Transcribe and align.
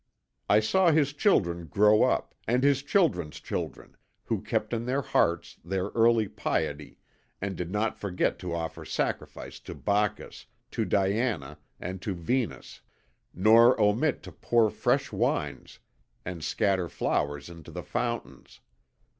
"I 0.49 0.61
saw 0.61 0.89
his 0.89 1.13
children 1.13 1.67
grow 1.67 2.01
up, 2.01 2.33
and 2.47 2.63
his 2.63 2.81
children's 2.81 3.39
children, 3.39 3.95
who 4.23 4.41
kept 4.41 4.73
in 4.73 4.85
their 4.87 5.03
hearts 5.03 5.59
their 5.63 5.89
early 5.89 6.27
piety 6.27 6.97
and 7.39 7.55
did 7.55 7.69
not 7.69 7.99
forget 7.99 8.39
to 8.39 8.55
offer 8.55 8.83
sacrifice 8.83 9.59
to 9.59 9.75
Bacchus, 9.75 10.47
to 10.71 10.85
Diana, 10.85 11.59
and 11.79 12.01
to 12.01 12.15
Venus, 12.15 12.81
nor 13.31 13.79
omit 13.79 14.23
to 14.23 14.31
pour 14.31 14.71
fresh 14.71 15.11
wines 15.11 15.77
and 16.25 16.43
scatter 16.43 16.89
flowers 16.89 17.47
into 17.47 17.69
the 17.69 17.83
fountains. 17.83 18.59